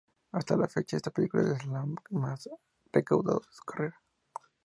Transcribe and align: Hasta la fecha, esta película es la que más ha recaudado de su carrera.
Hasta 0.31 0.57
la 0.57 0.67
fecha, 0.67 0.97
esta 0.97 1.11
película 1.11 1.55
es 1.55 1.63
la 1.67 1.85
que 2.09 2.15
más 2.15 2.47
ha 2.47 2.55
recaudado 2.91 3.41
de 3.41 3.47
su 3.53 3.61
carrera. 3.63 4.01